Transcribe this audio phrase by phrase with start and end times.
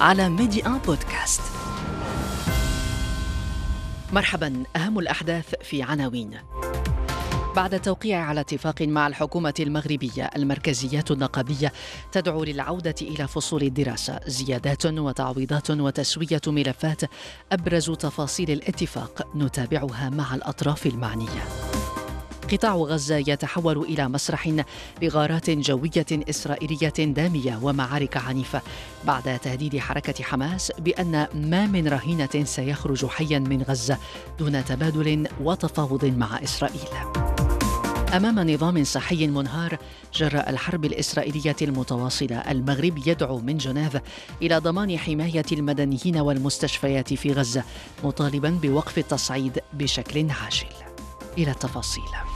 [0.00, 1.40] على ميدي ان بودكاست.
[4.12, 6.30] مرحبا أهم الأحداث في عناوين.
[7.56, 11.72] بعد التوقيع على اتفاق مع الحكومة المغربية المركزيات النقابية
[12.12, 14.20] تدعو للعودة إلى فصول الدراسة.
[14.26, 17.00] زيادات وتعويضات وتسوية ملفات
[17.52, 21.69] أبرز تفاصيل الاتفاق نتابعها مع الأطراف المعنية.
[22.52, 24.52] قطاع غزة يتحول إلى مسرح
[25.02, 28.62] لغارات جوية إسرائيلية دامية ومعارك عنيفة
[29.04, 33.98] بعد تهديد حركة حماس بأن ما من رهينة سيخرج حيا من غزة
[34.38, 36.88] دون تبادل وتفاوض مع إسرائيل.
[38.14, 39.78] أمام نظام صحي منهار
[40.14, 42.36] جراء الحرب الإسرائيلية المتواصلة.
[42.36, 43.98] المغرب يدعو من جنيف
[44.42, 47.64] إلى ضمان حماية المدنيين والمستشفيات في غزة
[48.04, 50.66] مطالبا بوقف التصعيد بشكل عاجل.
[51.38, 52.29] إلى التفاصيل.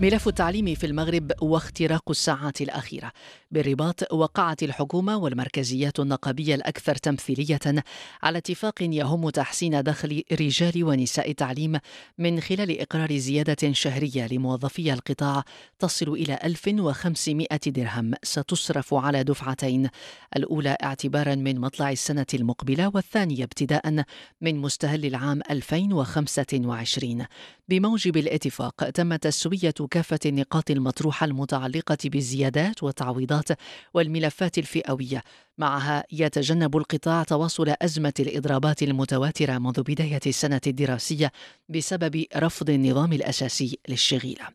[0.00, 3.12] ملف التعليم في المغرب واختراق الساعات الأخيرة.
[3.50, 7.84] بالرباط وقعت الحكومة والمركزيات النقابية الأكثر تمثيلية
[8.22, 11.78] على اتفاق يهم تحسين دخل رجال ونساء التعليم
[12.18, 15.44] من خلال إقرار زيادة شهرية لموظفي القطاع
[15.78, 19.88] تصل إلى 1500 درهم ستصرف على دفعتين.
[20.36, 24.04] الأولى اعتبارا من مطلع السنة المقبلة والثانية ابتداء
[24.40, 27.26] من مستهل العام 2025
[27.68, 33.48] بموجب الاتفاق تم تسوية كافة النقاط المطروحة المتعلقة بالزيادات والتعويضات
[33.94, 35.22] والملفات الفئوية.
[35.58, 41.32] معها يتجنب القطاع تواصل أزمة الإضرابات المتواترة منذ بداية السنة الدراسية
[41.68, 44.48] بسبب رفض النظام الأساسي للشغيلة.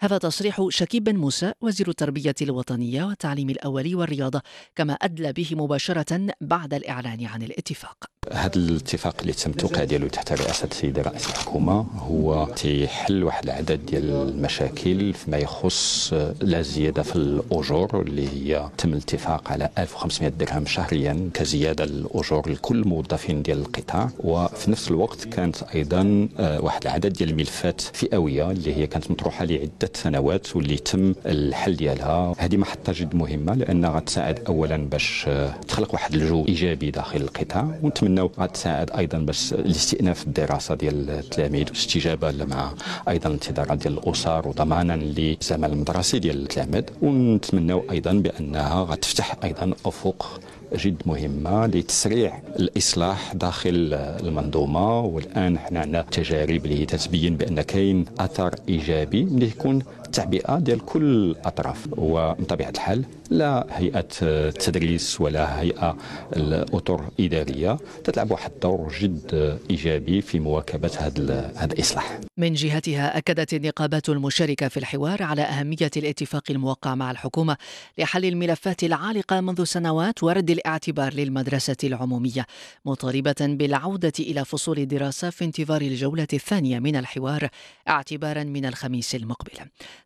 [0.00, 4.42] هذا تصريح شكيب بن موسى وزير التربية الوطنية والتعليم الأولي والرياضة
[4.76, 8.11] كما أدلى به مباشرة بعد الإعلان عن الاتفاق.
[8.32, 13.86] هذا الاتفاق اللي تم التوقيع ديالو تحت رئاسة السيد رئيس الحكومة هو تيحل واحد العدد
[13.86, 20.66] ديال المشاكل فيما يخص لا زيادة في الأجور اللي هي تم الاتفاق على 1500 درهم
[20.66, 24.10] شهريا كزيادة الاجور لكل الموظفين ديال القطاع.
[24.18, 29.90] وفي نفس الوقت كانت أيضا واحد العدد ديال الملفات فئوية اللي هي كانت مطروحة لعدة
[29.94, 32.34] سنوات واللي تم الحل ديالها.
[32.38, 35.28] هذه محطة جد مهمة لأنها غتساعد اولا باش
[35.68, 37.78] تخلق واحد الجو إيجابي داخل القطاع.
[37.82, 42.72] ونتمنى غتساعد أيضا باش لاستئناف الدراسة ديال التلاميذ واستجابه مع
[43.08, 46.82] أيضا الانتظارات ديال الأسر وضمانا للزمن المدرسي ديال التلاميذ.
[47.02, 50.40] ونتمناو أيضا بأنها غتفتح أيضا أفق
[50.76, 55.00] جد مهمة لتسريع الإصلاح داخل المنظومة.
[55.00, 61.02] والآن حنا عندنا تجارب اللي تتبين بأن كاين أثر إيجابي ملي يكون التعبئة ديال كل
[61.04, 61.86] الأطراف.
[61.96, 65.96] ومن طبيعة الحال لا هيئة التدريس ولا هيئة
[66.36, 72.20] الأطر الإدارية تلعب واحد الدور جد إيجابي في مواكبة هذا هذا الإصلاح.
[72.36, 77.56] من جهتها أكدت النقابات المشاركة في الحوار على أهمية الاتفاق الموقع مع الحكومة
[77.98, 82.46] لحل الملفات العالقة منذ سنوات ورد الاعتبار للمدرسة العمومية
[82.84, 87.48] مطالبة بالعودة إلى فصول الدراسة في انتظار الجولة الثانية من الحوار
[87.88, 89.52] اعتبارا من الخميس المقبل.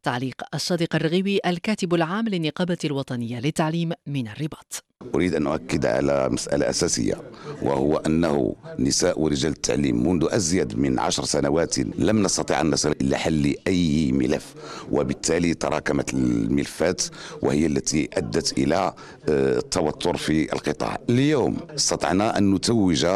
[0.02, 4.84] تعليق الصادق الرغيوي الكاتب العام للنقابة الوطنية للتعليم من الرباط.
[5.14, 7.14] أريد أن أؤكد على مسألة أساسية
[7.62, 13.16] وهو أنه نساء ورجال التعليم منذ أزيد من عشر سنوات لم نستطع أن نصل إلى
[13.16, 14.54] حل أي ملف
[14.90, 17.02] وبالتالي تراكمت الملفات
[17.42, 18.94] وهي التي أدت إلى
[19.28, 20.98] التوتر في القطاع.
[21.10, 23.06] اليوم استطعنا أن نتوج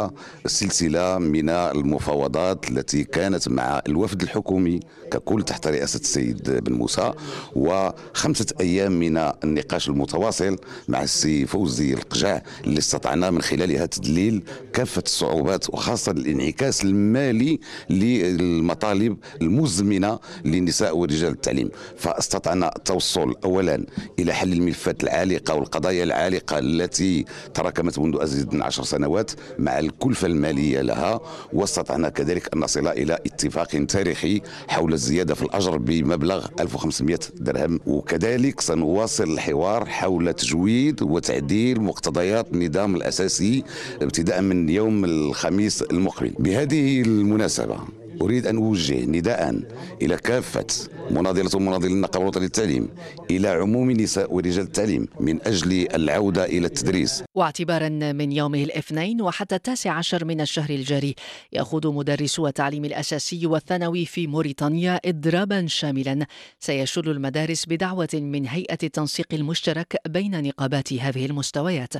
[0.46, 4.80] سلسلة من المفاوضات التي كانت مع الوفد الحكومي
[5.10, 7.12] ككل تحت رئاسة السيد بن موسى
[7.56, 10.56] وخمسة أيام من النقاش المتواصل
[10.88, 17.60] مع السي فوزي القجع اللي استطعنا من خلالها تدليل كافة الصعوبات وخاصة الانعكاس المالي
[17.90, 21.70] للمطالب المزمنة للنساء ورجال التعليم.
[21.96, 23.86] فاستطعنا التوصل أولا
[24.18, 27.09] إلى حل الملفات العالقة والقضايا العالقة التي
[27.54, 31.20] تراكمت منذ أزيد من عشر سنوات مع الكلفة المالية لها
[31.52, 38.60] واستطعنا كذلك أن نصل إلى اتفاق تاريخي حول الزيادة في الأجر بمبلغ 1500 درهم وكذلك
[38.60, 43.64] سنواصل الحوار حول تجويد وتعديل مقتضيات النظام الأساسي
[44.02, 46.32] ابتداء من يوم الخميس المقبل.
[46.38, 49.62] بهذه المناسبة أريد أن أوجه نداء
[50.02, 50.66] إلى كافة
[51.10, 52.88] مناضلة ومناضلين النقابة الوطنية للتعليم
[53.30, 57.24] إلى عموم نساء ورجال التعليم من أجل العودة إلى التدريس.
[57.34, 61.14] واعتبارا من يومه الاثنين وحتى التاسع عشر من الشهر الجاري
[61.52, 66.26] يخوض مدرسو التعليم الأساسي والثانوي في موريتانيا إضرابا شاملا.
[66.60, 71.94] سيشل المدارس بدعوة من هيئة التنسيق المشترك بين نقابات هذه المستويات.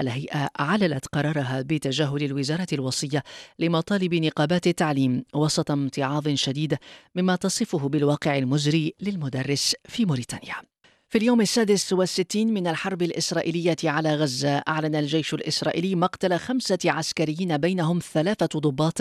[0.00, 3.22] الهيئة عللت قرارها بتجاهل الوزارة الوصية
[3.58, 6.76] لمطالب نقابات التعليم وسط امتعاض شديد
[7.14, 10.71] مما تصفه بالواقع المزري للمدرس في موريتانيا.
[11.12, 17.56] في اليوم السادس والستين من الحرب الإسرائيلية على غزة أعلن الجيش الإسرائيلي مقتل خمسة عسكريين
[17.56, 18.98] بينهم ثلاثة ضباط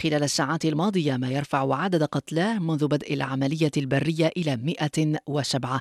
[0.00, 5.80] خلال الساعات الماضية ما يرفع عدد قتلاه منذ بدء العملية البرية إلى 107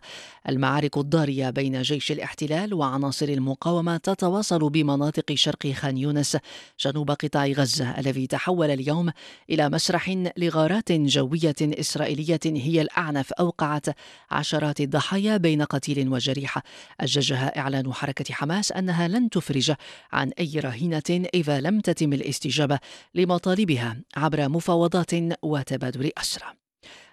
[0.50, 6.38] المعارك الضارية بين جيش الاحتلال وعناصر المقاومة تتواصل بمناطق شرق خان يونس
[6.80, 9.12] جنوب قطاع غزة الذي تحول اليوم
[9.50, 13.86] إلى مسرح لغارات جوية إسرائيلية هي الأعنف أوقعت
[14.32, 16.62] عشرات الضحايا بين قتيل وجريح
[17.00, 19.74] أججها إعلان حركة حماس أنها لن تفرج
[20.12, 22.80] عن أي رهينة إذا لم تتم الاستجابة
[23.16, 25.12] لمطالبها عبر مفاوضات
[25.44, 26.48] وتبادل أسرى.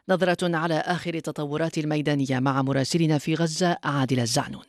[0.09, 4.65] نظرة على آخر تطورات الميدانية مع مراسلنا في غزة عادل الزعنون.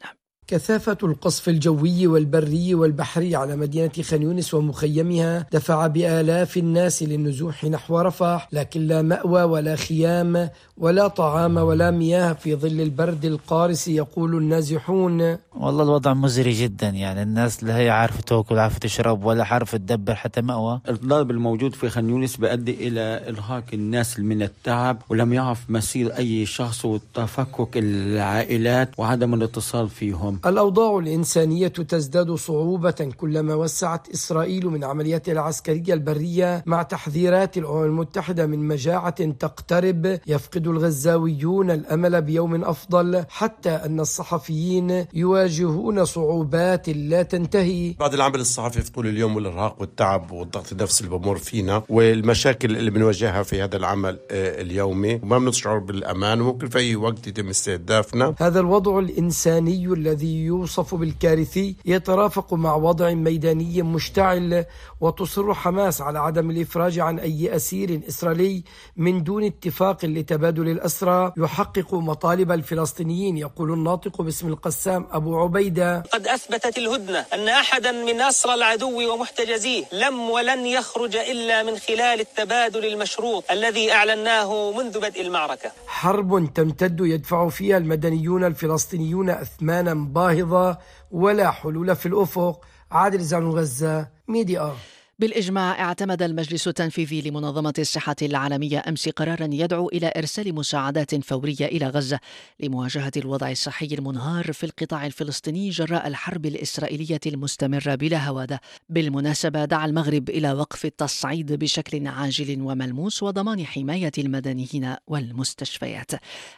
[0.49, 7.99] كثافة القصف الجوي والبري والبحري على مدينة خان يونس ومخيمها دفع بآلاف الناس للنزوح نحو
[7.99, 14.35] رفح لكن لا مأوى ولا خيام ولا طعام ولا مياه في ظل البرد القارس يقول
[14.35, 15.37] النازحون.
[15.55, 20.15] والله الوضع مزري جدا يعني الناس لا هي عارفة تاكل عارفة تشرب ولا عارفة تدبر
[20.15, 25.69] حتى مأوى الضرب الموجود في خان يونس بيؤدي إلى إرهاق الناس من التعب ولم يعرف
[25.69, 30.39] مسير أي شخص وتفكك العائلات وعدم الاتصال فيهم.
[30.45, 38.45] الأوضاع الإنسانية تزداد صعوبة كلما وسعت إسرائيل من عملياتها العسكرية البرية مع تحذيرات الأمم المتحدة
[38.45, 47.93] من مجاعة تقترب يفقد الغزاويون الأمل بيوم أفضل حتى أن الصحفيين يواجهون صعوبات لا تنتهي.
[47.99, 52.91] بعد العمل الصحفي في طول اليوم والإرهاق والتعب والضغط النفسي اللي بمر فينا والمشاكل اللي
[52.91, 58.35] بنواجهها في هذا العمل آه، اليومي وما بنشعر بالأمان وممكن في أي وقت يتم استهدافنا.
[58.37, 64.65] هذا الوضع الإنساني الذي يوصف بالكارثي يترافق مع وضع ميداني مشتعل
[65.01, 68.63] وتصر حماس على عدم الإفراج عن أي أسير إسرائيلي
[68.97, 76.03] من دون اتفاق لتبادل الأسرى يحقق مطالب الفلسطينيين يقول الناطق باسم القسام أبو عبيدة.
[76.13, 82.19] قد أثبتت الهدنة أن أحدا من أسرى العدو ومحتجزيه لم ولن يخرج إلا من خلال
[82.19, 85.71] التبادل المشروط الذي أعلناه منذ بدء المعركة.
[85.87, 90.77] حرب تمتد يدفع فيها المدنيون الفلسطينيون أثمانا باهظة
[91.11, 92.61] ولا حلول في الأفق.
[92.91, 94.73] عادل زعلون غزة ميديا.
[95.19, 101.87] بالإجماع اعتمد المجلس التنفيذي لمنظمة الصحة العالمية أمس قرارا يدعو إلى إرسال مساعدات فورية إلى
[101.87, 102.19] غزة
[102.59, 108.61] لمواجهة الوضع الصحي المنهار في القطاع الفلسطيني جراء الحرب الإسرائيلية المستمرة بلا هوادة.
[108.89, 116.11] بالمناسبة دعا المغرب إلى وقف التصعيد بشكل عاجل وملموس وضمان حماية المدنيين والمستشفيات.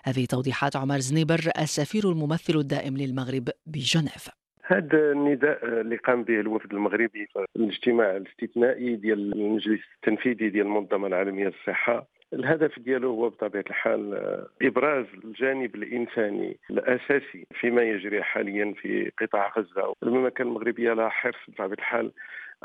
[0.04, 4.41] هذه توضيحات عمر زنيبر السفير الممثل الدائم للمغرب بجنيف.
[4.72, 11.08] هذا النداء اللي قام به الوفد المغربي في الاجتماع الاستثنائي ديال المجلس التنفيذي ديال المنظمة
[11.08, 12.08] العالمية للصحة.
[12.34, 14.16] الهدف ديالو هو بطبيعة الحال
[14.62, 19.94] إبراز الجانب الإنساني الأساسي فيما يجري حاليا في قطاع غزة.
[20.04, 22.12] المملكة المغربية لها حرص بطبيعة الحال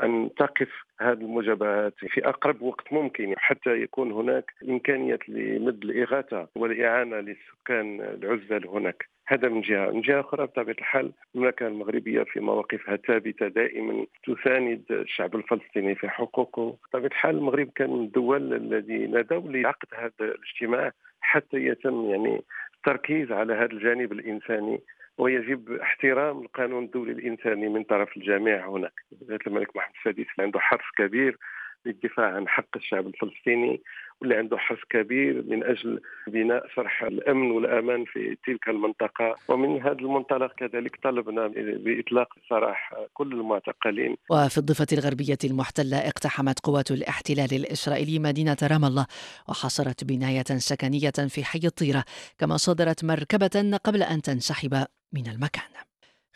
[0.03, 7.15] أن تقف هذه المجابهات في أقرب وقت ممكن حتى يكون هناك إمكانية لمد الإغاثة والإعانة
[7.19, 9.09] للسكان العزل هناك.
[9.27, 14.83] هذا من جهة، من جهة أخرى بطبيعة الحال المملكه المغربية في مواقفها ثابتة دائما تساند
[14.91, 20.91] الشعب الفلسطيني في حقوقه، بطبيعة الحال المغرب كان من الدول الذي نادوا لعقد هذا الاجتماع
[21.21, 22.41] حتى يتم يعني
[22.75, 24.81] التركيز على هذا الجانب الإنساني
[25.17, 28.93] ويجب احترام القانون الدولي الإنساني من طرف الجميع هناك.
[29.47, 31.37] الملك محمد السادس عنده حرص كبير
[31.85, 33.81] للدفاع عن حق الشعب الفلسطيني
[34.21, 39.91] واللي عنده حرص كبير من أجل بناء صرح الأمن والأمان في تلك المنطقة ومن هذا
[39.91, 44.15] المنطلق كذلك طلبنا بإطلاق سراح كل المعتقلين.
[44.29, 49.05] وفي الضفة الغربية المحتلة اقتحمت قوات الاحتلال الإسرائيلي مدينة رام الله
[49.49, 52.03] وحصرت بناية سكنية في حي الطيرة
[52.39, 54.73] كما صدرت مركبة قبل أن تنسحب
[55.13, 55.77] من المكان.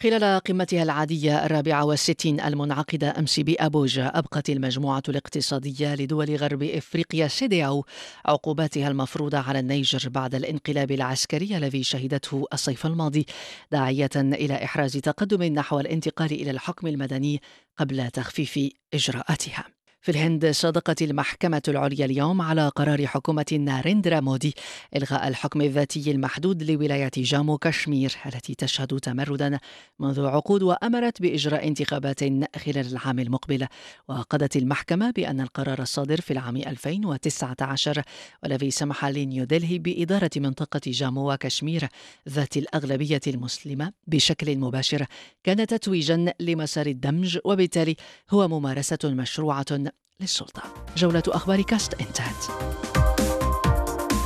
[0.01, 7.85] خلال قمتها العادية الرابعة والستين المنعقدة أمس بأبوجا أبقت المجموعة الاقتصادية لدول غرب إفريقيا سيدياو
[8.25, 13.25] عقوباتها المفروضة على النيجر بعد الانقلاب العسكري الذي شهدته الصيف الماضي
[13.71, 17.41] داعية إلى إحراز تقدم نحو الانتقال إلى الحكم المدني
[17.77, 18.59] قبل تخفيف
[18.93, 19.65] إجراءاتها
[20.01, 24.53] في الهند صادقت المحكمة العليا اليوم على قرار حكومة ناريندرا مودي.
[24.95, 29.59] إلغاء الحكم الذاتي المحدود لولاية جامو كشمير التي تشهد تمردا
[29.99, 32.19] منذ عقود وأمرت بإجراء انتخابات
[32.55, 33.67] خلال العام المقبل.
[34.07, 38.01] وقضت المحكمة بأن القرار الصادر في العام 2019
[38.43, 41.87] والذي سمح لنيودلهي بإدارة منطقة جامو وكشمير
[42.29, 45.05] ذات الأغلبية المسلمة بشكل مباشر.
[45.43, 47.95] كان تتويجا لمسار الدمج وبالتالي
[48.31, 49.90] هو ممارسة مشروعة
[50.21, 50.61] للسلطة.
[50.97, 52.45] جولة أخبار كاست انتهت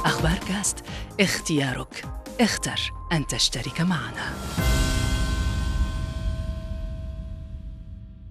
[0.06, 0.84] أخبار كاست
[1.20, 2.06] اختيارك.
[2.42, 4.34] اختر أن تشترك معنا.